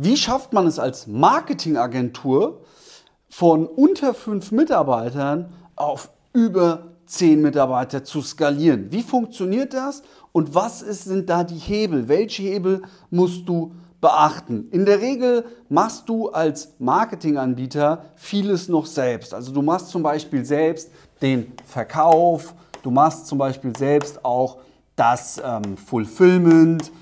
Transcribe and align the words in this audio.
wie 0.00 0.16
schafft 0.16 0.52
man 0.52 0.68
es 0.68 0.78
als 0.78 1.08
Marketingagentur 1.08 2.60
von 3.28 3.66
unter 3.66 4.14
fünf 4.14 4.52
Mitarbeitern 4.52 5.52
auf 5.74 6.10
über 6.32 6.92
zehn 7.04 7.42
Mitarbeiter 7.42 8.04
zu 8.04 8.22
skalieren? 8.22 8.92
Wie 8.92 9.02
funktioniert 9.02 9.74
das 9.74 10.04
und 10.30 10.54
was 10.54 10.82
ist, 10.82 11.04
sind 11.04 11.28
da 11.28 11.42
die 11.42 11.58
Hebel? 11.58 12.06
Welche 12.06 12.44
Hebel 12.44 12.82
musst 13.10 13.48
du 13.48 13.72
beachten? 14.00 14.68
In 14.70 14.86
der 14.86 15.00
Regel 15.00 15.44
machst 15.68 16.08
du 16.08 16.28
als 16.28 16.74
Marketinganbieter 16.78 18.04
vieles 18.14 18.68
noch 18.68 18.86
selbst. 18.86 19.34
Also 19.34 19.50
du 19.50 19.62
machst 19.62 19.88
zum 19.88 20.04
Beispiel 20.04 20.44
selbst 20.44 20.92
den 21.20 21.54
Verkauf, 21.66 22.54
du 22.84 22.92
machst 22.92 23.26
zum 23.26 23.38
Beispiel 23.38 23.76
selbst 23.76 24.24
auch 24.24 24.58
das 24.94 25.42
ähm, 25.44 25.76
Fulfillment. 25.76 26.92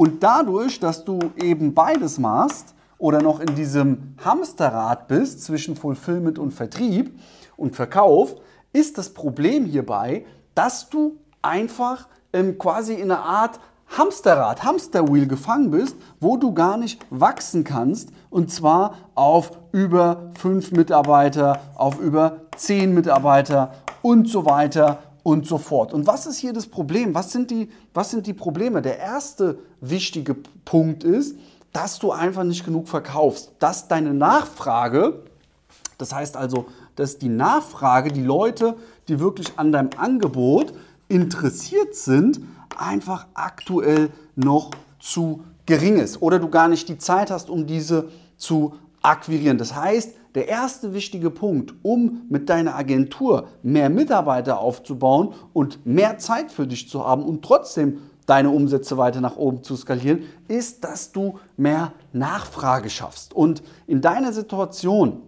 Und 0.00 0.22
dadurch, 0.22 0.80
dass 0.80 1.04
du 1.04 1.18
eben 1.36 1.74
beides 1.74 2.18
machst 2.18 2.74
oder 2.96 3.20
noch 3.20 3.38
in 3.38 3.54
diesem 3.54 4.14
Hamsterrad 4.24 5.08
bist 5.08 5.44
zwischen 5.44 5.76
Fulfillment 5.76 6.38
und 6.38 6.52
Vertrieb 6.52 7.20
und 7.58 7.76
Verkauf, 7.76 8.34
ist 8.72 8.96
das 8.96 9.12
Problem 9.12 9.66
hierbei, 9.66 10.24
dass 10.54 10.88
du 10.88 11.18
einfach 11.42 12.08
ähm, 12.32 12.56
quasi 12.56 12.94
in 12.94 13.10
einer 13.10 13.22
Art 13.22 13.60
Hamsterrad, 13.88 14.64
Hamsterwheel 14.64 15.26
gefangen 15.26 15.70
bist, 15.70 15.96
wo 16.18 16.38
du 16.38 16.54
gar 16.54 16.78
nicht 16.78 17.04
wachsen 17.10 17.62
kannst. 17.62 18.08
Und 18.30 18.50
zwar 18.50 18.94
auf 19.14 19.50
über 19.70 20.30
fünf 20.38 20.72
Mitarbeiter, 20.72 21.60
auf 21.74 22.00
über 22.00 22.46
zehn 22.56 22.94
Mitarbeiter 22.94 23.74
und 24.00 24.30
so 24.30 24.46
weiter 24.46 25.02
und 25.22 25.46
so 25.46 25.58
fort. 25.58 25.92
Und 25.92 26.06
was 26.06 26.26
ist 26.26 26.38
hier 26.38 26.52
das 26.52 26.66
Problem? 26.66 27.14
Was 27.14 27.32
sind 27.32 27.50
die, 27.50 27.68
was 27.94 28.10
sind 28.10 28.26
die 28.26 28.32
Probleme? 28.32 28.82
Der 28.82 28.98
erste 28.98 29.58
wichtige 29.80 30.34
Punkt 30.64 31.04
ist, 31.04 31.36
dass 31.72 31.98
du 31.98 32.10
einfach 32.12 32.44
nicht 32.44 32.64
genug 32.64 32.88
verkaufst, 32.88 33.52
dass 33.58 33.88
deine 33.88 34.14
Nachfrage, 34.14 35.22
das 35.98 36.12
heißt 36.12 36.36
also, 36.36 36.66
dass 36.96 37.18
die 37.18 37.28
Nachfrage, 37.28 38.10
die 38.10 38.22
Leute, 38.22 38.76
die 39.08 39.20
wirklich 39.20 39.52
an 39.56 39.72
deinem 39.72 39.90
Angebot 39.96 40.72
interessiert 41.08 41.94
sind, 41.94 42.40
einfach 42.76 43.26
aktuell 43.34 44.10
noch 44.36 44.70
zu 44.98 45.44
gering 45.66 45.98
ist 45.98 46.20
oder 46.22 46.38
du 46.38 46.48
gar 46.48 46.68
nicht 46.68 46.88
die 46.88 46.98
Zeit 46.98 47.30
hast, 47.30 47.50
um 47.50 47.66
diese 47.66 48.08
zu 48.36 48.74
akquirieren. 49.02 49.58
Das 49.58 49.74
heißt, 49.74 50.14
der 50.34 50.48
erste 50.48 50.94
wichtige 50.94 51.30
Punkt, 51.30 51.74
um 51.82 52.22
mit 52.28 52.48
deiner 52.48 52.76
Agentur 52.76 53.48
mehr 53.62 53.90
Mitarbeiter 53.90 54.60
aufzubauen 54.60 55.34
und 55.52 55.84
mehr 55.84 56.18
Zeit 56.18 56.52
für 56.52 56.66
dich 56.66 56.88
zu 56.88 57.06
haben 57.06 57.22
und 57.22 57.42
trotzdem 57.44 57.98
deine 58.26 58.50
Umsätze 58.50 58.96
weiter 58.96 59.20
nach 59.20 59.36
oben 59.36 59.62
zu 59.62 59.74
skalieren, 59.74 60.22
ist, 60.46 60.84
dass 60.84 61.10
du 61.10 61.38
mehr 61.56 61.92
Nachfrage 62.12 62.88
schaffst. 62.88 63.34
Und 63.34 63.62
in 63.88 64.00
deiner 64.00 64.32
Situation, 64.32 65.22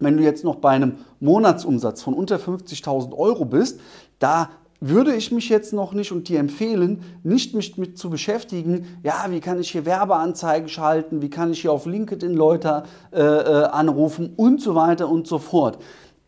wenn 0.00 0.16
du 0.16 0.24
jetzt 0.24 0.42
noch 0.42 0.56
bei 0.56 0.70
einem 0.70 0.96
Monatsumsatz 1.20 2.02
von 2.02 2.14
unter 2.14 2.38
50.000 2.38 3.16
Euro 3.16 3.44
bist, 3.44 3.80
da 4.18 4.50
würde 4.80 5.14
ich 5.14 5.30
mich 5.30 5.48
jetzt 5.50 5.72
noch 5.72 5.92
nicht 5.92 6.10
und 6.10 6.28
dir 6.28 6.40
empfehlen, 6.40 7.02
nicht 7.22 7.54
mich 7.54 7.76
mit 7.76 7.98
zu 7.98 8.08
beschäftigen, 8.08 8.86
ja, 9.02 9.26
wie 9.28 9.40
kann 9.40 9.60
ich 9.60 9.70
hier 9.70 9.84
Werbeanzeigen 9.84 10.68
schalten, 10.68 11.20
wie 11.20 11.28
kann 11.28 11.52
ich 11.52 11.60
hier 11.60 11.72
auf 11.72 11.84
LinkedIn 11.84 12.34
Leute 12.34 12.84
äh, 13.12 13.20
äh, 13.20 13.64
anrufen 13.64 14.32
und 14.36 14.62
so 14.62 14.74
weiter 14.74 15.08
und 15.08 15.26
so 15.26 15.38
fort. 15.38 15.78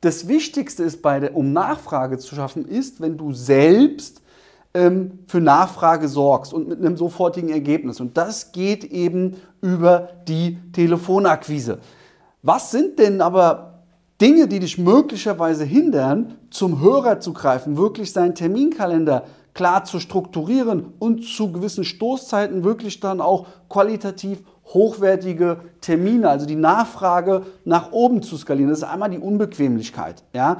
Das 0.02 0.28
Wichtigste 0.28 0.82
ist, 0.82 1.00
bei 1.00 1.20
der, 1.20 1.36
um 1.36 1.52
Nachfrage 1.52 2.18
zu 2.18 2.34
schaffen, 2.34 2.66
ist, 2.66 3.00
wenn 3.00 3.16
du 3.16 3.32
selbst 3.32 4.20
ähm, 4.74 5.20
für 5.26 5.40
Nachfrage 5.40 6.08
sorgst 6.08 6.52
und 6.52 6.68
mit 6.68 6.78
einem 6.78 6.96
sofortigen 6.96 7.50
Ergebnis. 7.50 8.00
Und 8.00 8.16
das 8.16 8.52
geht 8.52 8.84
eben 8.84 9.36
über 9.60 10.08
die 10.28 10.58
Telefonakquise. 10.72 11.78
Was 12.42 12.70
sind 12.70 12.98
denn 12.98 13.20
aber 13.20 13.71
Dinge, 14.22 14.46
die 14.46 14.60
dich 14.60 14.78
möglicherweise 14.78 15.64
hindern, 15.64 16.36
zum 16.48 16.80
Hörer 16.80 17.18
zu 17.18 17.32
greifen, 17.32 17.76
wirklich 17.76 18.12
seinen 18.12 18.36
Terminkalender 18.36 19.24
klar 19.52 19.84
zu 19.84 19.98
strukturieren 19.98 20.92
und 21.00 21.24
zu 21.24 21.50
gewissen 21.50 21.82
Stoßzeiten 21.82 22.62
wirklich 22.62 23.00
dann 23.00 23.20
auch 23.20 23.46
qualitativ 23.68 24.38
hochwertige 24.66 25.58
Termine, 25.80 26.28
also 26.28 26.46
die 26.46 26.54
Nachfrage 26.54 27.42
nach 27.64 27.90
oben 27.90 28.22
zu 28.22 28.36
skalieren. 28.36 28.70
Das 28.70 28.78
ist 28.78 28.84
einmal 28.84 29.10
die 29.10 29.18
Unbequemlichkeit. 29.18 30.22
Ja? 30.32 30.58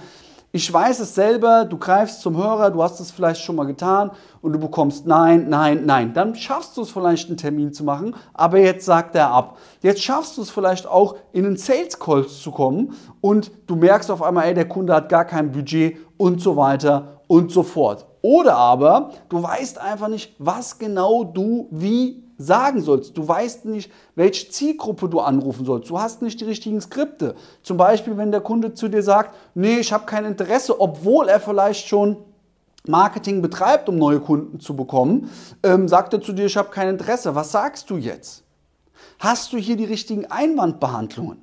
Ich 0.54 0.70
weiß 0.70 1.00
es 1.00 1.14
selber, 1.14 1.64
du 1.64 1.78
greifst 1.78 2.20
zum 2.20 2.36
Hörer, 2.36 2.70
du 2.70 2.82
hast 2.82 3.00
es 3.00 3.10
vielleicht 3.10 3.40
schon 3.40 3.56
mal 3.56 3.64
getan 3.64 4.10
und 4.42 4.52
du 4.52 4.58
bekommst 4.58 5.06
Nein, 5.06 5.48
Nein, 5.48 5.86
Nein. 5.86 6.12
Dann 6.12 6.34
schaffst 6.34 6.76
du 6.76 6.82
es 6.82 6.90
vielleicht, 6.90 7.28
einen 7.28 7.38
Termin 7.38 7.72
zu 7.72 7.84
machen, 7.84 8.14
aber 8.34 8.58
jetzt 8.58 8.84
sagt 8.84 9.14
er 9.16 9.30
ab. 9.30 9.56
Jetzt 9.80 10.02
schaffst 10.02 10.36
du 10.36 10.42
es 10.42 10.50
vielleicht 10.50 10.86
auch, 10.86 11.16
in 11.32 11.46
einen 11.46 11.56
Sales 11.56 11.98
Call 11.98 12.26
zu 12.26 12.50
kommen 12.50 12.92
und 13.22 13.50
du 13.66 13.76
merkst 13.76 14.10
auf 14.10 14.20
einmal, 14.20 14.44
ey, 14.44 14.52
der 14.52 14.68
Kunde 14.68 14.94
hat 14.94 15.08
gar 15.08 15.24
kein 15.24 15.52
Budget 15.52 15.96
und 16.18 16.42
so 16.42 16.54
weiter 16.54 17.22
und 17.28 17.50
so 17.50 17.62
fort. 17.62 18.04
Oder 18.20 18.54
aber 18.54 19.12
du 19.30 19.42
weißt 19.42 19.80
einfach 19.80 20.08
nicht, 20.08 20.34
was 20.38 20.78
genau 20.78 21.24
du 21.24 21.66
wie 21.70 22.24
sagen 22.42 22.80
sollst. 22.80 23.16
Du 23.16 23.26
weißt 23.26 23.64
nicht, 23.66 23.90
welche 24.14 24.50
Zielgruppe 24.50 25.08
du 25.08 25.20
anrufen 25.20 25.64
sollst. 25.64 25.90
Du 25.90 25.98
hast 25.98 26.22
nicht 26.22 26.40
die 26.40 26.44
richtigen 26.44 26.80
Skripte. 26.80 27.34
Zum 27.62 27.76
Beispiel, 27.76 28.16
wenn 28.16 28.30
der 28.30 28.40
Kunde 28.40 28.74
zu 28.74 28.88
dir 28.88 29.02
sagt, 29.02 29.34
nee, 29.54 29.78
ich 29.78 29.92
habe 29.92 30.06
kein 30.06 30.24
Interesse, 30.24 30.80
obwohl 30.80 31.28
er 31.28 31.40
vielleicht 31.40 31.86
schon 31.88 32.16
Marketing 32.86 33.42
betreibt, 33.42 33.88
um 33.88 33.96
neue 33.96 34.20
Kunden 34.20 34.58
zu 34.58 34.74
bekommen, 34.74 35.30
ähm, 35.62 35.86
sagt 35.86 36.12
er 36.14 36.20
zu 36.20 36.32
dir, 36.32 36.46
ich 36.46 36.56
habe 36.56 36.70
kein 36.70 36.88
Interesse. 36.88 37.34
Was 37.34 37.52
sagst 37.52 37.88
du 37.90 37.96
jetzt? 37.96 38.42
Hast 39.18 39.52
du 39.52 39.56
hier 39.56 39.76
die 39.76 39.84
richtigen 39.84 40.26
Einwandbehandlungen? 40.26 41.38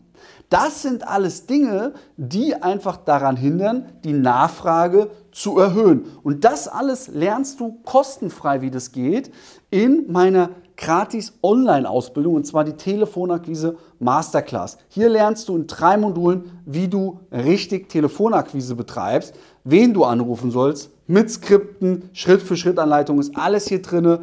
Das 0.50 0.82
sind 0.82 1.08
alles 1.08 1.46
Dinge, 1.46 1.94
die 2.18 2.56
einfach 2.56 2.98
daran 2.98 3.38
hindern, 3.38 3.86
die 4.04 4.14
Nachfrage 4.14 5.12
zu 5.32 5.60
erhöhen. 5.60 6.08
Und 6.24 6.44
das 6.44 6.68
alles 6.68 7.08
lernst 7.08 7.60
du 7.60 7.80
kostenfrei, 7.86 8.62
wie 8.62 8.72
das 8.72 8.92
geht, 8.92 9.32
in 9.70 10.12
meiner 10.12 10.50
gratis 10.80 11.34
Online-Ausbildung 11.44 12.36
und 12.36 12.48
zwar 12.48 12.64
die 12.64 12.74
Telefonakquise 12.74 13.76
Masterclass. 14.00 14.78
Hier 14.88 15.10
lernst 15.10 15.50
du 15.50 15.58
in 15.58 15.68
drei 15.68 15.98
Modulen, 15.98 16.52
wie 16.66 16.88
du 16.88 17.20
richtig 17.32 17.90
Telefonakquise 17.90 18.76
betreibst, 18.76 19.36
wen 19.66 19.94
du 19.94 20.06
anrufen 20.06 20.52
sollst, 20.52 20.90
mit 21.06 21.30
Skripten, 21.30 22.10
Schritt-für-Schritt-Anleitung 22.14 23.20
ist 23.20 23.36
alles 23.36 23.68
hier 23.68 23.82
drin, 23.82 24.20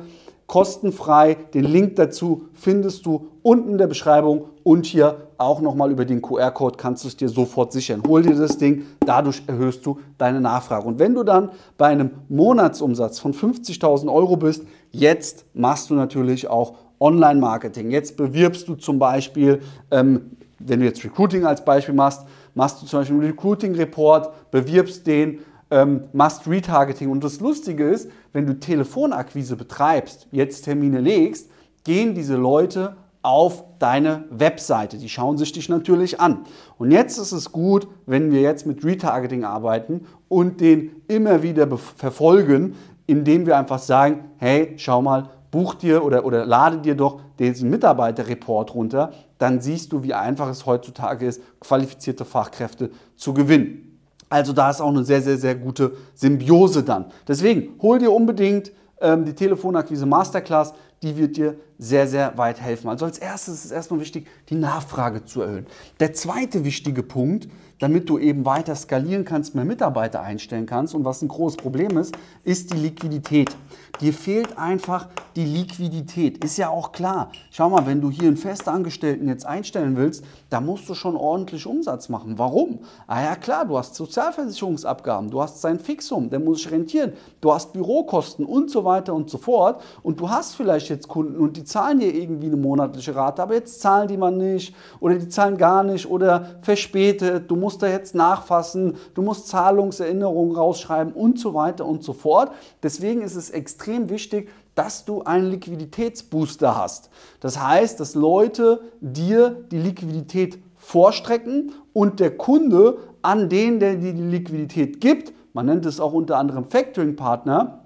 kostenfrei. 0.46 1.36
Den 1.54 1.64
Link 1.64 1.96
dazu 1.96 2.46
findest 2.52 3.06
du 3.06 3.28
unten 3.42 3.70
in 3.70 3.78
der 3.78 3.86
Beschreibung 3.86 4.46
und 4.62 4.86
hier 4.86 5.28
auch 5.38 5.60
nochmal 5.60 5.90
über 5.90 6.04
den 6.04 6.22
QR-Code 6.22 6.76
kannst 6.78 7.04
du 7.04 7.08
es 7.08 7.16
dir 7.16 7.28
sofort 7.28 7.72
sichern. 7.72 8.02
Hol 8.06 8.22
dir 8.22 8.34
das 8.34 8.56
Ding, 8.56 8.86
dadurch 9.00 9.42
erhöhst 9.46 9.84
du 9.84 9.98
deine 10.18 10.40
Nachfrage. 10.40 10.86
Und 10.86 10.98
wenn 10.98 11.14
du 11.14 11.24
dann 11.24 11.50
bei 11.76 11.88
einem 11.88 12.10
Monatsumsatz 12.28 13.18
von 13.18 13.34
50.000 13.34 14.12
Euro 14.12 14.36
bist, 14.36 14.62
Jetzt 14.98 15.44
machst 15.52 15.90
du 15.90 15.94
natürlich 15.94 16.48
auch 16.48 16.74
Online-Marketing. 17.00 17.90
Jetzt 17.90 18.16
bewirbst 18.16 18.66
du 18.66 18.76
zum 18.76 18.98
Beispiel, 18.98 19.60
ähm, 19.90 20.30
wenn 20.58 20.80
du 20.80 20.86
jetzt 20.86 21.04
Recruiting 21.04 21.44
als 21.44 21.62
Beispiel 21.62 21.94
machst, 21.94 22.22
machst 22.54 22.80
du 22.80 22.86
zum 22.86 23.00
Beispiel 23.00 23.16
einen 23.16 23.26
Recruiting-Report, 23.26 24.50
bewirbst 24.50 25.06
den, 25.06 25.40
ähm, 25.70 26.04
machst 26.12 26.48
Retargeting. 26.48 27.10
Und 27.10 27.24
das 27.24 27.40
Lustige 27.40 27.88
ist, 27.88 28.10
wenn 28.32 28.46
du 28.46 28.58
Telefonakquise 28.58 29.56
betreibst, 29.56 30.28
jetzt 30.30 30.62
Termine 30.62 31.00
legst, 31.00 31.50
gehen 31.84 32.14
diese 32.14 32.36
Leute 32.36 32.96
auf 33.22 33.64
deine 33.80 34.24
Webseite. 34.30 34.98
Die 34.98 35.08
schauen 35.08 35.36
sich 35.36 35.52
dich 35.52 35.68
natürlich 35.68 36.20
an. 36.20 36.44
Und 36.78 36.92
jetzt 36.92 37.18
ist 37.18 37.32
es 37.32 37.50
gut, 37.50 37.88
wenn 38.06 38.30
wir 38.30 38.40
jetzt 38.40 38.66
mit 38.66 38.84
Retargeting 38.84 39.44
arbeiten 39.44 40.06
und 40.28 40.60
den 40.60 41.02
immer 41.08 41.42
wieder 41.42 41.66
verfolgen, 41.76 42.76
indem 43.06 43.46
wir 43.46 43.56
einfach 43.56 43.80
sagen, 43.80 44.26
hey, 44.36 44.74
schau 44.76 45.02
mal, 45.02 45.30
buch 45.50 45.74
dir 45.74 46.04
oder, 46.04 46.24
oder 46.24 46.44
lade 46.44 46.78
dir 46.78 46.94
doch 46.94 47.20
diesen 47.38 47.70
Mitarbeiterreport 47.70 48.74
runter, 48.74 49.12
dann 49.38 49.60
siehst 49.60 49.92
du, 49.92 50.02
wie 50.02 50.14
einfach 50.14 50.48
es 50.48 50.66
heutzutage 50.66 51.26
ist, 51.26 51.42
qualifizierte 51.60 52.24
Fachkräfte 52.24 52.90
zu 53.16 53.34
gewinnen. 53.34 53.85
Also 54.28 54.52
da 54.52 54.70
ist 54.70 54.80
auch 54.80 54.88
eine 54.88 55.04
sehr, 55.04 55.22
sehr, 55.22 55.38
sehr 55.38 55.54
gute 55.54 55.92
Symbiose 56.14 56.82
dann. 56.82 57.06
Deswegen 57.28 57.78
hol 57.80 57.98
dir 57.98 58.12
unbedingt 58.12 58.72
ähm, 59.00 59.24
die 59.24 59.34
Telefonakquise 59.34 60.06
Masterclass, 60.06 60.74
die 61.02 61.16
wird 61.16 61.36
dir 61.36 61.56
sehr, 61.78 62.06
sehr 62.06 62.38
weit 62.38 62.60
helfen. 62.60 62.88
Also 62.88 63.04
als 63.04 63.18
erstes 63.18 63.54
ist 63.54 63.64
es 63.66 63.70
erstmal 63.70 64.00
wichtig, 64.00 64.26
die 64.48 64.54
Nachfrage 64.54 65.24
zu 65.24 65.42
erhöhen. 65.42 65.66
Der 66.00 66.14
zweite 66.14 66.64
wichtige 66.64 67.02
Punkt, 67.02 67.48
damit 67.78 68.08
du 68.08 68.18
eben 68.18 68.46
weiter 68.46 68.74
skalieren 68.74 69.26
kannst, 69.26 69.54
mehr 69.54 69.66
Mitarbeiter 69.66 70.22
einstellen 70.22 70.64
kannst 70.64 70.94
und 70.94 71.04
was 71.04 71.20
ein 71.20 71.28
großes 71.28 71.58
Problem 71.58 71.98
ist, 71.98 72.16
ist 72.44 72.72
die 72.72 72.78
Liquidität. 72.78 73.54
Dir 74.00 74.14
fehlt 74.14 74.56
einfach 74.58 75.08
die 75.36 75.44
Liquidität. 75.44 76.42
Ist 76.42 76.56
ja 76.56 76.70
auch 76.70 76.92
klar. 76.92 77.30
Schau 77.50 77.68
mal, 77.68 77.86
wenn 77.86 78.00
du 78.00 78.10
hier 78.10 78.28
einen 78.28 78.36
Festangestellten 78.38 79.28
jetzt 79.28 79.44
einstellen 79.44 79.96
willst, 79.96 80.24
da 80.48 80.60
musst 80.60 80.88
du 80.88 80.94
schon 80.94 81.16
ordentlich 81.16 81.66
Umsatz 81.66 82.08
machen. 82.08 82.38
Warum? 82.38 82.80
Ah 83.06 83.22
ja 83.22 83.36
klar, 83.36 83.66
du 83.66 83.76
hast 83.76 83.94
Sozialversicherungsabgaben, 83.94 85.30
du 85.30 85.42
hast 85.42 85.60
sein 85.60 85.78
Fixum, 85.78 86.30
der 86.30 86.40
muss 86.40 86.70
rentieren, 86.70 87.12
du 87.40 87.52
hast 87.52 87.74
Bürokosten 87.74 88.46
und 88.46 88.70
so 88.70 88.84
weiter 88.84 89.14
und 89.14 89.28
so 89.28 89.38
fort 89.38 89.82
und 90.02 90.20
du 90.20 90.30
hast 90.30 90.54
vielleicht 90.54 90.85
vielleicht 90.86 90.90
jetzt 90.90 91.08
Kunden 91.08 91.38
und 91.38 91.56
die 91.56 91.64
zahlen 91.64 91.98
dir 92.00 92.14
irgendwie 92.14 92.46
eine 92.46 92.56
monatliche 92.56 93.14
Rate, 93.14 93.42
aber 93.42 93.54
jetzt 93.54 93.80
zahlen 93.80 94.08
die 94.08 94.16
mal 94.16 94.30
nicht 94.30 94.74
oder 95.00 95.16
die 95.16 95.28
zahlen 95.28 95.56
gar 95.56 95.82
nicht 95.82 96.08
oder 96.08 96.56
verspätet, 96.62 97.50
du 97.50 97.56
musst 97.56 97.82
da 97.82 97.88
jetzt 97.88 98.14
nachfassen, 98.14 98.96
du 99.14 99.22
musst 99.22 99.48
Zahlungserinnerungen 99.48 100.54
rausschreiben 100.54 101.12
und 101.12 101.38
so 101.38 101.54
weiter 101.54 101.84
und 101.86 102.02
so 102.02 102.12
fort. 102.12 102.52
Deswegen 102.82 103.22
ist 103.22 103.36
es 103.36 103.50
extrem 103.50 104.08
wichtig, 104.08 104.50
dass 104.74 105.04
du 105.04 105.22
einen 105.22 105.50
Liquiditätsbooster 105.50 106.76
hast. 106.76 107.10
Das 107.40 107.62
heißt, 107.62 107.98
dass 107.98 108.14
Leute 108.14 108.80
dir 109.00 109.64
die 109.70 109.78
Liquidität 109.78 110.58
vorstrecken 110.76 111.72
und 111.92 112.20
der 112.20 112.36
Kunde 112.36 112.98
an 113.22 113.48
den, 113.48 113.80
der 113.80 113.96
dir 113.96 114.12
die 114.12 114.22
Liquidität 114.22 115.00
gibt, 115.00 115.32
man 115.54 115.66
nennt 115.66 115.86
es 115.86 116.00
auch 116.00 116.12
unter 116.12 116.36
anderem 116.36 116.66
Factoring-Partner, 116.66 117.80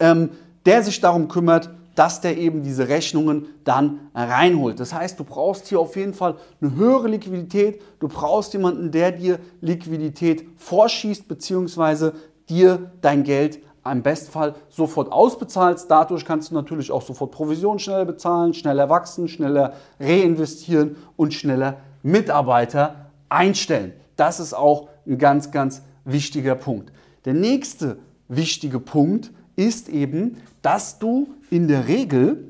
ähm, 0.00 0.30
der 0.64 0.82
sich 0.82 0.98
darum 1.00 1.28
kümmert, 1.28 1.68
dass 1.94 2.20
der 2.20 2.38
eben 2.38 2.62
diese 2.62 2.88
Rechnungen 2.88 3.46
dann 3.64 4.00
reinholt. 4.14 4.80
Das 4.80 4.92
heißt, 4.92 5.18
du 5.18 5.24
brauchst 5.24 5.68
hier 5.68 5.80
auf 5.80 5.96
jeden 5.96 6.14
Fall 6.14 6.36
eine 6.60 6.74
höhere 6.74 7.08
Liquidität. 7.08 7.82
Du 8.00 8.08
brauchst 8.08 8.52
jemanden, 8.54 8.90
der 8.90 9.12
dir 9.12 9.38
Liquidität 9.60 10.44
vorschießt, 10.56 11.28
beziehungsweise 11.28 12.14
dir 12.48 12.90
dein 13.00 13.24
Geld 13.24 13.60
im 13.90 14.02
Bestfall 14.02 14.54
sofort 14.68 15.10
ausbezahlst. 15.10 15.90
Dadurch 15.90 16.24
kannst 16.24 16.50
du 16.50 16.54
natürlich 16.54 16.92
auch 16.92 17.02
sofort 17.02 17.32
Provision 17.32 17.78
schneller 17.78 18.04
bezahlen, 18.04 18.54
schneller 18.54 18.88
wachsen, 18.88 19.28
schneller 19.28 19.74
reinvestieren 19.98 20.96
und 21.16 21.34
schneller 21.34 21.78
Mitarbeiter 22.02 23.10
einstellen. 23.28 23.92
Das 24.16 24.40
ist 24.40 24.54
auch 24.54 24.88
ein 25.06 25.18
ganz, 25.18 25.50
ganz 25.50 25.82
wichtiger 26.04 26.54
Punkt. 26.54 26.92
Der 27.24 27.34
nächste 27.34 27.98
wichtige 28.28 28.80
Punkt 28.80 29.30
ist 29.56 29.88
eben, 29.88 30.38
dass 30.62 30.98
du 30.98 31.28
in 31.50 31.68
der 31.68 31.88
Regel, 31.88 32.46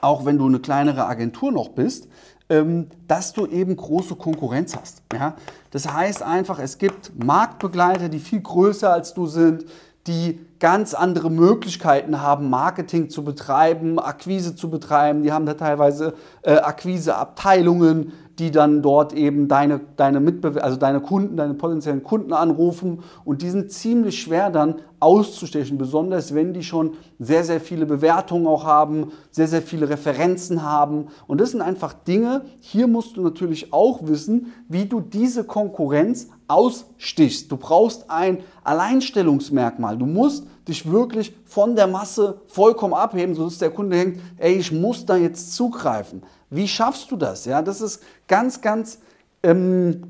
auch 0.00 0.24
wenn 0.24 0.38
du 0.38 0.46
eine 0.46 0.60
kleinere 0.60 1.06
Agentur 1.06 1.52
noch 1.52 1.70
bist, 1.70 2.08
ähm, 2.48 2.88
dass 3.06 3.32
du 3.32 3.46
eben 3.46 3.76
große 3.76 4.16
Konkurrenz 4.16 4.76
hast. 4.76 5.02
Ja? 5.12 5.36
Das 5.70 5.90
heißt 5.92 6.22
einfach, 6.22 6.58
es 6.58 6.78
gibt 6.78 7.12
Marktbegleiter, 7.22 8.08
die 8.08 8.18
viel 8.18 8.40
größer 8.40 8.92
als 8.92 9.14
du 9.14 9.26
sind, 9.26 9.64
die 10.06 10.40
ganz 10.58 10.94
andere 10.94 11.30
Möglichkeiten 11.30 12.20
haben, 12.20 12.50
Marketing 12.50 13.10
zu 13.10 13.22
betreiben, 13.22 13.98
Akquise 13.98 14.56
zu 14.56 14.70
betreiben. 14.70 15.22
Die 15.22 15.32
haben 15.32 15.46
da 15.46 15.54
teilweise 15.54 16.14
äh, 16.42 16.56
Akquiseabteilungen, 16.56 18.12
die 18.38 18.50
dann 18.50 18.82
dort 18.82 19.12
eben 19.12 19.48
deine, 19.48 19.80
deine 19.96 20.20
Mitbewerber, 20.20 20.64
also 20.64 20.76
deine 20.76 21.00
Kunden, 21.00 21.36
deine 21.36 21.54
potenziellen 21.54 22.02
Kunden 22.02 22.32
anrufen 22.32 23.00
und 23.24 23.42
die 23.42 23.50
sind 23.50 23.70
ziemlich 23.70 24.20
schwer 24.20 24.50
dann 24.50 24.76
auszustechen, 24.98 25.78
besonders 25.78 26.34
wenn 26.34 26.52
die 26.52 26.62
schon 26.62 26.92
sehr, 27.18 27.44
sehr 27.44 27.60
viele 27.60 27.86
Bewertungen 27.86 28.46
auch 28.46 28.64
haben, 28.64 29.12
sehr, 29.30 29.48
sehr 29.48 29.62
viele 29.62 29.88
Referenzen 29.88 30.62
haben 30.62 31.08
und 31.26 31.40
das 31.40 31.50
sind 31.50 31.62
einfach 31.62 31.92
Dinge, 31.92 32.42
hier 32.60 32.86
musst 32.86 33.16
du 33.16 33.22
natürlich 33.22 33.72
auch 33.72 34.00
wissen, 34.06 34.52
wie 34.68 34.86
du 34.86 35.00
diese 35.00 35.44
Konkurrenz 35.44 36.28
ausstichst. 36.50 37.50
Du 37.50 37.56
brauchst 37.56 38.10
ein 38.10 38.38
Alleinstellungsmerkmal. 38.64 39.96
Du 39.96 40.06
musst 40.06 40.46
dich 40.66 40.90
wirklich 40.90 41.32
von 41.44 41.76
der 41.76 41.86
Masse 41.86 42.40
vollkommen 42.46 42.94
abheben, 42.94 43.34
sodass 43.34 43.58
der 43.58 43.70
Kunde 43.70 43.96
denkt, 43.96 44.20
ey, 44.36 44.54
ich 44.54 44.72
muss 44.72 45.06
da 45.06 45.16
jetzt 45.16 45.54
zugreifen. 45.54 46.22
Wie 46.50 46.68
schaffst 46.68 47.10
du 47.10 47.16
das? 47.16 47.44
Ja, 47.44 47.62
das 47.62 47.80
ist 47.80 48.02
ganz, 48.26 48.60
ganz 48.60 48.98
ähm, 49.42 50.02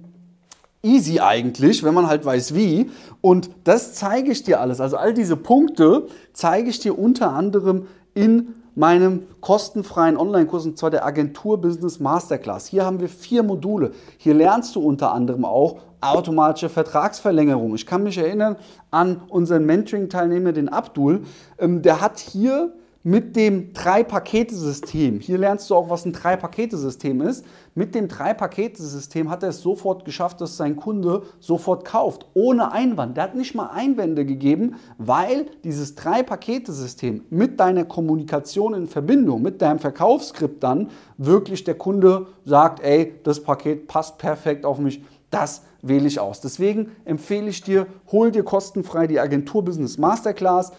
easy 0.83 1.21
eigentlich, 1.21 1.83
wenn 1.83 1.95
man 1.95 2.07
halt 2.07 2.25
weiß 2.25 2.55
wie. 2.55 2.91
Und 3.21 3.51
das 3.65 3.95
zeige 3.95 4.33
ich 4.33 4.43
dir 4.43 4.61
alles. 4.61 4.81
Also 4.81 4.97
all 4.97 5.13
diese 5.15 5.37
Punkte 5.37 6.07
zeige 6.33 6.71
ich 6.71 6.81
dir 6.81 6.99
unter 6.99 7.33
anderem 7.33 7.87
in 8.15 8.55
meinem 8.75 9.25
kostenfreien 9.41 10.17
Online-Kurs, 10.17 10.65
und 10.65 10.79
zwar 10.79 10.91
der 10.91 11.05
Agentur 11.05 11.61
Business 11.61 12.01
Masterclass. 12.01 12.67
Hier 12.67 12.85
haben 12.85 13.01
wir 13.01 13.09
vier 13.09 13.43
Module. 13.43 13.93
Hier 14.17 14.33
lernst 14.33 14.75
du 14.77 14.81
unter 14.81 15.13
anderem 15.13 15.45
auch 15.45 15.81
automatische 16.01 16.71
Vertragsverlängerung. 16.71 17.75
Ich 17.75 17.85
kann 17.85 18.03
mich 18.05 18.17
erinnern 18.17 18.57
an 18.91 19.21
unseren 19.29 19.67
Mentoring-Teilnehmer, 19.67 20.53
den 20.53 20.71
Abdul. 20.71 21.25
Ähm, 21.59 21.83
der 21.83 22.01
hat 22.01 22.19
hier 22.19 22.73
mit 23.02 23.35
dem 23.35 23.73
Drei-Pakete-System, 23.73 25.20
hier 25.20 25.38
lernst 25.38 25.70
du 25.70 25.75
auch, 25.75 25.88
was 25.88 26.05
ein 26.05 26.12
Drei-Pakete-System 26.12 27.23
ist, 27.23 27.47
mit 27.75 27.94
dem 27.94 28.08
Drei-Pakete-System 28.08 29.31
hat 29.31 29.43
er 29.43 29.50
es 29.50 29.62
sofort 29.62 30.05
geschafft, 30.05 30.43
dass 30.43 30.58
sein 30.58 30.76
Kunde 30.76 31.23
sofort 31.38 31.87
kauft, 31.87 32.26
ohne 32.35 32.73
Einwand. 32.73 33.17
Der 33.17 33.25
hat 33.25 33.35
nicht 33.35 33.55
mal 33.55 33.69
Einwände 33.69 34.26
gegeben, 34.26 34.75
weil 34.99 35.47
dieses 35.64 35.94
Drei-Pakete-System 35.94 37.25
mit 37.31 37.58
deiner 37.58 37.85
Kommunikation 37.85 38.75
in 38.75 38.87
Verbindung, 38.87 39.41
mit 39.41 39.62
deinem 39.62 39.79
Verkaufsskript 39.79 40.62
dann 40.62 40.91
wirklich 41.17 41.64
der 41.64 41.76
Kunde 41.76 42.26
sagt, 42.44 42.81
ey, 42.81 43.14
das 43.23 43.43
Paket 43.43 43.88
passt 43.88 44.19
perfekt 44.19 44.67
auf 44.67 44.79
mich, 44.79 45.03
das 45.31 45.62
wähle 45.81 46.06
ich 46.06 46.20
aus. 46.20 46.43
Deswegen 46.43 46.91
empfehle 47.06 47.49
ich 47.49 47.62
dir, 47.62 47.87
hol 48.12 48.31
dir 48.31 48.43
kostenfrei 48.43 49.06
die 49.06 49.20
Agentur 49.20 49.64
Business 49.64 49.96
Masterclass 49.96 50.73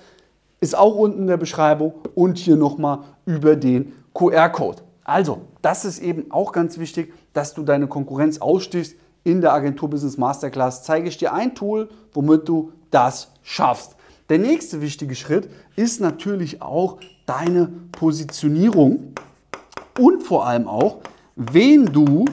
ist 0.61 0.77
auch 0.77 0.95
unten 0.95 1.21
in 1.21 1.27
der 1.27 1.37
Beschreibung 1.37 1.93
und 2.15 2.37
hier 2.37 2.55
nochmal 2.55 2.99
über 3.25 3.55
den 3.55 3.93
QR-Code. 4.13 4.83
Also, 5.03 5.41
das 5.61 5.83
ist 5.83 5.99
eben 5.99 6.31
auch 6.31 6.51
ganz 6.51 6.77
wichtig, 6.77 7.13
dass 7.33 7.53
du 7.53 7.63
deine 7.63 7.87
Konkurrenz 7.87 8.39
ausstichst. 8.39 8.95
In 9.23 9.41
der 9.41 9.53
Agentur 9.53 9.89
Business 9.89 10.17
Masterclass 10.17 10.83
zeige 10.83 11.09
ich 11.09 11.17
dir 11.17 11.33
ein 11.33 11.55
Tool, 11.55 11.89
womit 12.13 12.47
du 12.47 12.71
das 12.91 13.31
schaffst. 13.41 13.95
Der 14.29 14.37
nächste 14.37 14.81
wichtige 14.81 15.15
Schritt 15.15 15.49
ist 15.75 15.99
natürlich 15.99 16.61
auch 16.61 16.97
deine 17.25 17.69
Positionierung 17.91 19.13
und 19.99 20.23
vor 20.23 20.45
allem 20.47 20.67
auch, 20.67 20.99
wen 21.35 21.85
du 21.85 22.25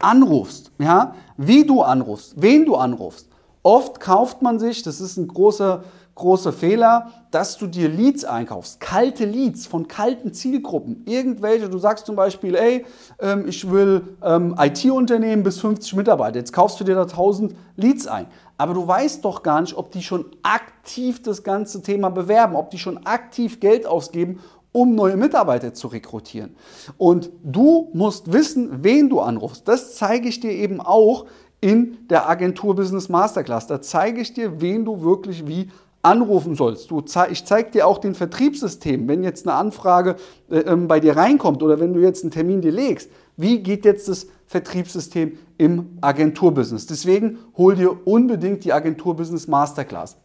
anrufst, 0.00 0.70
ja, 0.78 1.14
wie 1.36 1.66
du 1.66 1.82
anrufst, 1.82 2.34
wen 2.40 2.64
du 2.64 2.76
anrufst. 2.76 3.28
Oft 3.64 3.98
kauft 3.98 4.42
man 4.42 4.60
sich, 4.60 4.84
das 4.84 5.00
ist 5.00 5.16
ein 5.16 5.26
großer 5.26 5.82
großer 6.14 6.52
Fehler, 6.52 7.10
dass 7.30 7.58
du 7.58 7.66
dir 7.66 7.88
Leads 7.88 8.24
einkaufst, 8.24 8.80
kalte 8.80 9.24
Leads 9.24 9.66
von 9.66 9.88
kalten 9.88 10.32
Zielgruppen. 10.32 11.02
Irgendwelche, 11.06 11.68
du 11.68 11.78
sagst 11.78 12.06
zum 12.06 12.14
Beispiel, 12.16 12.54
ey, 12.54 12.86
ähm, 13.20 13.46
ich 13.48 13.68
will 13.70 14.16
ähm, 14.22 14.54
IT-Unternehmen 14.58 15.42
bis 15.42 15.60
50 15.60 15.94
Mitarbeiter, 15.96 16.38
jetzt 16.38 16.52
kaufst 16.52 16.78
du 16.78 16.84
dir 16.84 16.94
da 16.94 17.02
1000 17.02 17.54
Leads 17.76 18.06
ein. 18.06 18.26
Aber 18.56 18.74
du 18.74 18.86
weißt 18.86 19.24
doch 19.24 19.42
gar 19.42 19.60
nicht, 19.60 19.76
ob 19.76 19.90
die 19.90 20.02
schon 20.02 20.26
aktiv 20.42 21.22
das 21.22 21.42
ganze 21.42 21.82
Thema 21.82 22.10
bewerben, 22.10 22.54
ob 22.54 22.70
die 22.70 22.78
schon 22.78 23.04
aktiv 23.04 23.58
Geld 23.58 23.84
ausgeben, 23.84 24.38
um 24.70 24.94
neue 24.94 25.16
Mitarbeiter 25.16 25.74
zu 25.74 25.88
rekrutieren. 25.88 26.56
Und 26.98 27.30
du 27.44 27.90
musst 27.92 28.32
wissen, 28.32 28.82
wen 28.82 29.08
du 29.08 29.20
anrufst. 29.20 29.66
Das 29.68 29.96
zeige 29.96 30.28
ich 30.28 30.40
dir 30.40 30.50
eben 30.50 30.80
auch 30.80 31.26
in 31.64 31.96
der 32.10 32.28
Agentur 32.28 32.76
Business 32.76 33.08
Masterclass. 33.08 33.66
Da 33.66 33.80
zeige 33.80 34.20
ich 34.20 34.34
dir, 34.34 34.60
wen 34.60 34.84
du 34.84 35.02
wirklich 35.02 35.46
wie 35.46 35.70
anrufen 36.02 36.56
sollst. 36.56 36.90
Du, 36.90 37.02
ich 37.30 37.46
zeige 37.46 37.70
dir 37.70 37.86
auch 37.86 37.96
den 37.96 38.14
Vertriebssystem, 38.14 39.08
wenn 39.08 39.24
jetzt 39.24 39.48
eine 39.48 39.56
Anfrage 39.56 40.16
äh, 40.50 40.58
ähm, 40.58 40.88
bei 40.88 41.00
dir 41.00 41.16
reinkommt 41.16 41.62
oder 41.62 41.80
wenn 41.80 41.94
du 41.94 42.00
jetzt 42.00 42.22
einen 42.22 42.30
Termin 42.30 42.60
dir 42.60 42.70
legst. 42.70 43.08
Wie 43.38 43.60
geht 43.60 43.86
jetzt 43.86 44.08
das 44.08 44.26
Vertriebssystem 44.46 45.38
im 45.56 45.96
Agenturbusiness? 46.02 46.84
Deswegen 46.84 47.38
hol 47.56 47.76
dir 47.76 48.06
unbedingt 48.06 48.64
die 48.64 48.74
Agenturbusiness 48.74 49.48
Masterclass. 49.48 50.18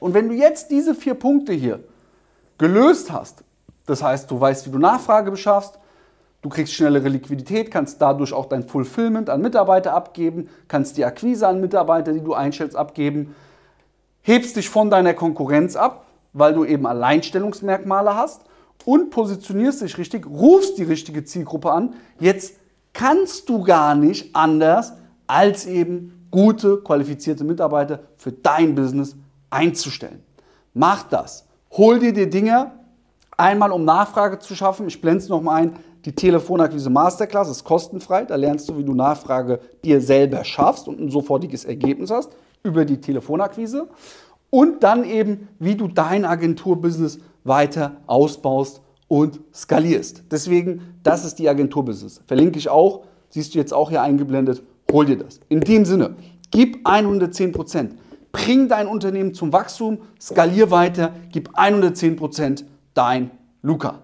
Und 0.00 0.12
wenn 0.12 0.28
du 0.28 0.34
jetzt 0.34 0.70
diese 0.70 0.94
vier 0.94 1.14
Punkte 1.14 1.54
hier 1.54 1.82
gelöst 2.58 3.10
hast, 3.10 3.42
das 3.86 4.02
heißt, 4.02 4.30
du 4.30 4.38
weißt, 4.38 4.66
wie 4.66 4.70
du 4.70 4.78
Nachfrage 4.78 5.30
beschaffst, 5.30 5.78
du 6.44 6.50
kriegst 6.50 6.74
schnellere 6.74 7.08
Liquidität, 7.08 7.70
kannst 7.70 8.02
dadurch 8.02 8.34
auch 8.34 8.44
dein 8.44 8.68
Fulfillment 8.68 9.30
an 9.30 9.40
Mitarbeiter 9.40 9.94
abgeben, 9.94 10.50
kannst 10.68 10.98
die 10.98 11.04
Akquise 11.06 11.48
an 11.48 11.58
Mitarbeiter, 11.58 12.12
die 12.12 12.20
du 12.20 12.34
einstellst, 12.34 12.76
abgeben, 12.76 13.34
hebst 14.20 14.54
dich 14.56 14.68
von 14.68 14.90
deiner 14.90 15.14
Konkurrenz 15.14 15.74
ab, 15.74 16.04
weil 16.34 16.52
du 16.52 16.66
eben 16.66 16.86
Alleinstellungsmerkmale 16.86 18.14
hast 18.14 18.42
und 18.84 19.08
positionierst 19.08 19.80
dich 19.80 19.96
richtig, 19.96 20.26
rufst 20.26 20.76
die 20.76 20.82
richtige 20.82 21.24
Zielgruppe 21.24 21.72
an. 21.72 21.94
Jetzt 22.20 22.56
kannst 22.92 23.48
du 23.48 23.62
gar 23.62 23.94
nicht 23.94 24.36
anders, 24.36 24.92
als 25.26 25.64
eben 25.64 26.26
gute, 26.30 26.82
qualifizierte 26.82 27.44
Mitarbeiter 27.44 28.00
für 28.18 28.32
dein 28.32 28.74
Business 28.74 29.16
einzustellen. 29.48 30.22
Mach 30.74 31.04
das. 31.04 31.46
Hol 31.70 32.00
dir 32.00 32.12
die 32.12 32.28
Dinge 32.28 32.72
einmal, 33.38 33.72
um 33.72 33.86
Nachfrage 33.86 34.40
zu 34.40 34.54
schaffen. 34.54 34.86
Ich 34.88 35.00
blende 35.00 35.24
es 35.24 35.30
nochmal 35.30 35.62
ein. 35.62 35.72
Die 36.04 36.12
Telefonakquise 36.12 36.90
Masterclass 36.90 37.48
ist 37.48 37.64
kostenfrei. 37.64 38.24
Da 38.24 38.36
lernst 38.36 38.68
du, 38.68 38.76
wie 38.76 38.84
du 38.84 38.94
Nachfrage 38.94 39.60
dir 39.84 40.00
selber 40.00 40.44
schaffst 40.44 40.86
und 40.86 41.00
ein 41.00 41.10
sofortiges 41.10 41.64
Ergebnis 41.64 42.10
hast 42.10 42.32
über 42.62 42.84
die 42.84 43.00
Telefonakquise 43.00 43.88
und 44.50 44.82
dann 44.82 45.04
eben, 45.04 45.48
wie 45.58 45.74
du 45.74 45.88
dein 45.88 46.24
Agenturbusiness 46.24 47.18
weiter 47.42 47.96
ausbaust 48.06 48.82
und 49.08 49.40
skalierst. 49.52 50.24
Deswegen, 50.30 50.94
das 51.02 51.24
ist 51.24 51.38
die 51.38 51.48
Agenturbusiness. 51.48 52.22
Verlinke 52.26 52.58
ich 52.58 52.68
auch, 52.68 53.04
siehst 53.30 53.54
du 53.54 53.58
jetzt 53.58 53.72
auch 53.72 53.90
hier 53.90 54.02
eingeblendet, 54.02 54.62
hol 54.92 55.06
dir 55.06 55.16
das. 55.16 55.40
In 55.48 55.60
dem 55.60 55.84
Sinne, 55.84 56.16
gib 56.50 56.86
110 56.86 57.52
Prozent. 57.52 57.96
Bring 58.32 58.68
dein 58.68 58.88
Unternehmen 58.88 59.34
zum 59.34 59.52
Wachstum, 59.52 59.98
skalier 60.20 60.70
weiter, 60.70 61.12
gib 61.32 61.50
110 61.54 62.16
Prozent 62.16 62.64
dein 62.94 63.30
Luca. 63.62 64.03